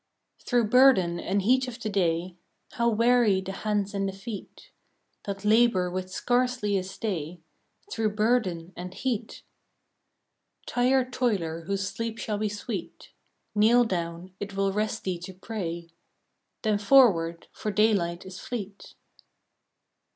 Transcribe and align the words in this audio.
H^HROUGH 0.43 0.69
burden 0.71 1.19
and 1.19 1.43
heat 1.43 1.67
of 1.67 1.79
the 1.79 1.87
day 1.87 2.35
How 2.71 2.89
weary 2.89 3.39
the 3.39 3.51
hands 3.51 3.93
and 3.93 4.09
the 4.09 4.13
feet, 4.13 4.71
That 5.25 5.45
labor 5.45 5.91
with 5.91 6.09
scarcely 6.09 6.75
a 6.79 6.83
stay, 6.83 7.39
Through 7.91 8.15
burden 8.15 8.73
and 8.75 8.95
heat! 8.95 9.43
Tired 10.65 11.13
toiler 11.13 11.65
whose 11.65 11.87
sleep 11.87 12.17
shall 12.17 12.39
be 12.39 12.49
sweet, 12.49 13.11
Kneel 13.53 13.83
down, 13.83 14.33
it 14.39 14.55
will 14.55 14.73
rest 14.73 15.03
thee 15.03 15.19
to 15.19 15.35
pray: 15.35 15.91
Then 16.63 16.79
forward, 16.79 17.45
for 17.53 17.69
daylight 17.69 18.25
is 18.25 18.39
fleet. 18.39 18.95